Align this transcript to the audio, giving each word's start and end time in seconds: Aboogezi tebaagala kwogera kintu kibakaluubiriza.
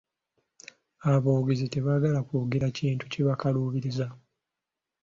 Aboogezi 1.11 1.65
tebaagala 1.73 2.19
kwogera 2.27 2.67
kintu 2.77 3.03
kibakaluubiriza. 3.11 4.07